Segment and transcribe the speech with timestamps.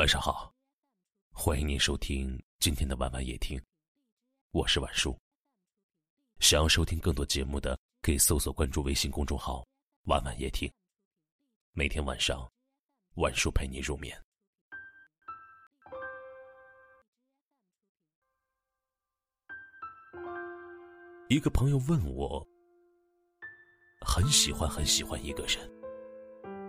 [0.00, 0.50] 晚上好，
[1.30, 3.62] 欢迎您收听今天的晚晚夜听，
[4.50, 5.14] 我是晚叔。
[6.38, 9.62] 想要收听更多节目的，可以搜索关注微信公众号
[10.08, 10.72] “晚晚夜听”，
[11.76, 12.50] 每天晚上，
[13.16, 14.18] 晚叔陪你入眠。
[21.28, 22.42] 一个朋友问我，
[24.00, 25.70] 很喜欢很喜欢一个人，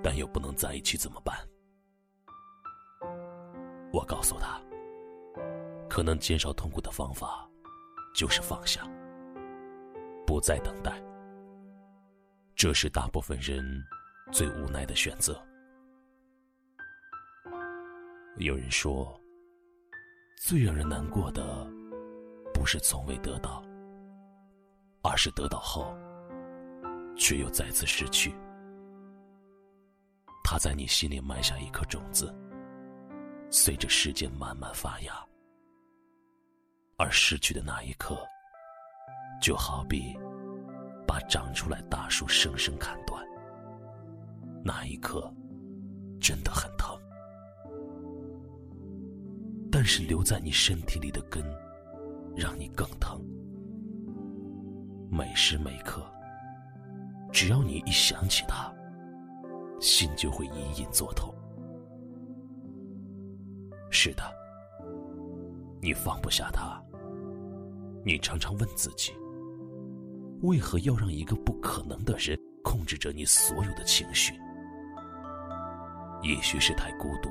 [0.03, 1.47] 但又不能在一起，怎么办？
[3.91, 4.61] 我告诉他，
[5.89, 7.47] 可能减少痛苦的方法，
[8.15, 8.87] 就是放下，
[10.25, 11.01] 不再等待。
[12.55, 13.63] 这是大部分人
[14.31, 15.41] 最无奈的选择。
[18.37, 19.19] 有人说，
[20.37, 21.67] 最让人难过的，
[22.53, 23.63] 不是从未得到。
[25.03, 25.97] 而是得到后，
[27.17, 28.35] 却又再次失去。
[30.43, 32.31] 他在你心里埋下一颗种子，
[33.53, 35.13] 随着时间慢慢发芽。
[36.97, 38.17] 而失去的那一刻，
[39.41, 40.17] 就好比
[41.05, 43.21] 把长出来大树生生砍断，
[44.63, 45.31] 那一刻
[46.21, 46.97] 真的很疼。
[49.69, 51.43] 但是留在你身体里的根，
[52.35, 53.21] 让你更疼。
[55.09, 56.05] 每时每刻，
[57.33, 58.73] 只要你一想起他，
[59.81, 61.33] 心就会隐隐作痛。
[63.91, 64.23] 是的，
[65.81, 66.81] 你放不下他。
[68.03, 69.11] 你常常问自己：
[70.41, 74.33] 为何要让一个不可能的人控制着你所有的情绪？
[76.23, 77.29] 也许是太孤独，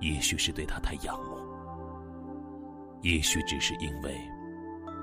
[0.00, 1.38] 也许是对他太仰慕，
[3.00, 4.14] 也许只是因为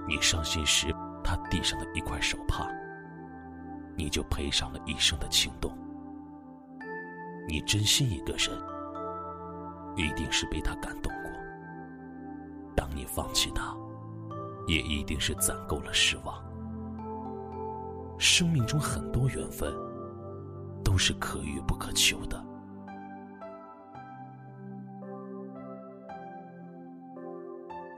[0.07, 0.95] 你伤心时。
[1.23, 2.67] 他递上的一块手帕，
[3.95, 5.71] 你就赔上了一生的情动。
[7.47, 8.49] 你真心一个人，
[9.95, 11.31] 一定是被他感动过。
[12.75, 13.75] 当你放弃他，
[14.67, 16.43] 也一定是攒够了失望。
[18.17, 19.73] 生命中很多缘分，
[20.83, 22.43] 都是可遇不可求的。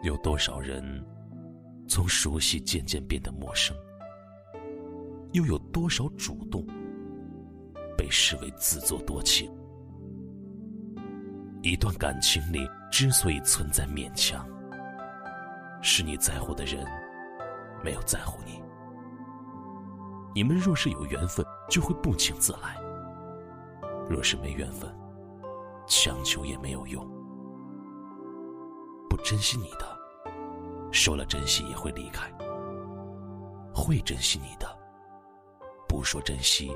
[0.02, 1.04] 有多少人？
[1.86, 3.76] 从熟悉渐渐变得陌生，
[5.34, 6.66] 又有多少主动
[7.98, 9.52] 被视为自作多情？
[11.64, 14.46] 一段感情里之所以存在勉强，
[15.82, 16.86] 是你在乎的人
[17.82, 18.62] 没有在乎你。
[20.36, 22.78] 你们若是有缘分，就会不请自来；
[24.10, 24.94] 若是没缘分，
[25.88, 27.02] 强求也没有用。
[29.10, 29.98] 不珍惜你的。
[30.92, 32.30] 说了珍惜也会离开，
[33.74, 34.68] 会珍惜你的；
[35.88, 36.76] 不说珍惜，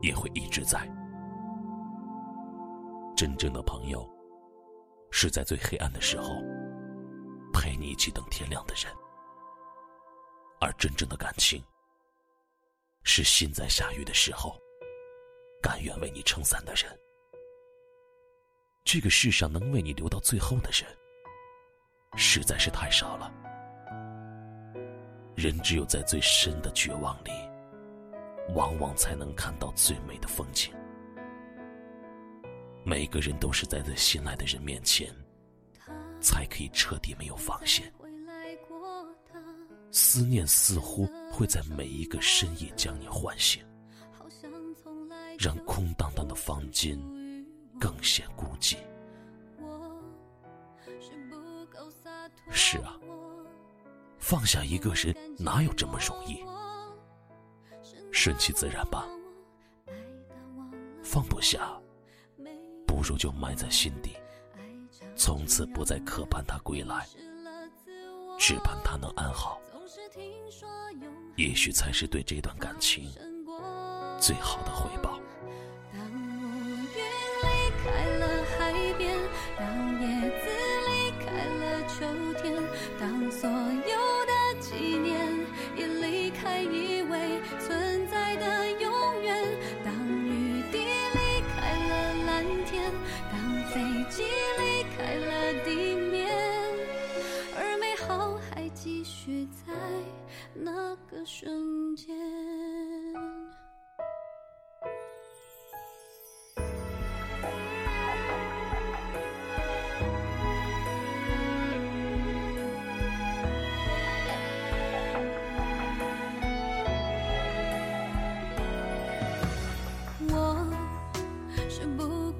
[0.00, 0.90] 也会一直在。
[3.22, 4.04] 真正的朋友，
[5.12, 6.42] 是在最黑暗的时候
[7.52, 8.92] 陪你一起等天亮的人；
[10.60, 11.62] 而真正的感情，
[13.04, 14.60] 是心在下雨的时候
[15.62, 16.82] 甘愿为你撑伞的人。
[18.82, 20.84] 这个世上能为你留到最后的人。
[22.16, 23.32] 实在是太少了。
[25.36, 27.30] 人只有在最深的绝望里，
[28.56, 30.74] 往往才能看到最美的风景。
[32.84, 35.14] 每个人都是在最心爱的人面前，
[36.20, 37.92] 才可以彻底没有防线。
[39.90, 43.62] 思念似乎会在每一个深夜将你唤醒，
[45.38, 46.98] 让空荡荡的房间
[47.78, 48.76] 更显孤寂。
[52.50, 52.98] 是啊，
[54.18, 56.42] 放下一个人哪有这么容易？
[58.10, 59.06] 顺其自然吧。
[61.02, 61.78] 放不下，
[63.02, 64.16] 不如就埋在心底，
[65.16, 67.04] 从此不再渴盼他归来，
[68.38, 69.60] 只盼他能安好。
[71.34, 73.10] 也许才是对这段感情
[74.20, 75.18] 最好的回报。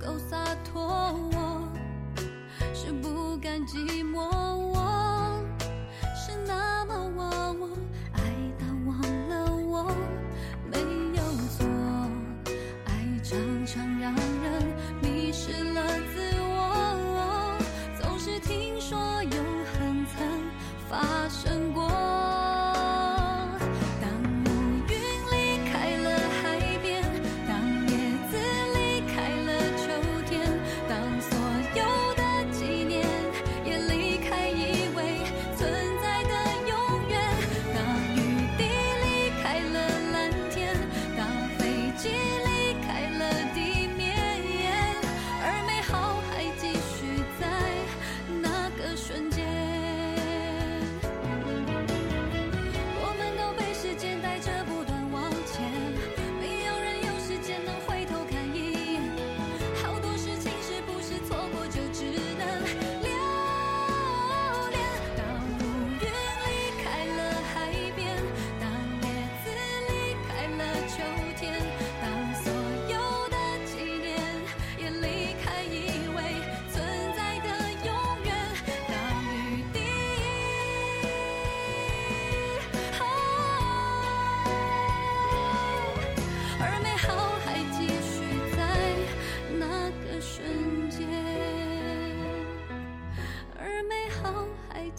[0.04, 0.82] 够洒脱
[1.32, 1.68] 我
[2.74, 4.41] 是不甘寂寞。